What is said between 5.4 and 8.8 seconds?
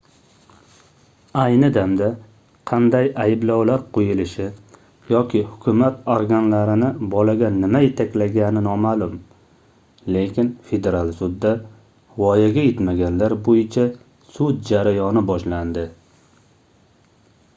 hukumat organlarini bolaga nima yetaklagani